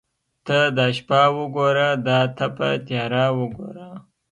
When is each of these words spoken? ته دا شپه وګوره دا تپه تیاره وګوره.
ته 0.45 0.57
دا 0.77 0.85
شپه 0.97 1.21
وګوره 1.37 1.89
دا 2.07 2.19
تپه 2.37 2.69
تیاره 2.85 3.25
وګوره. 3.37 3.89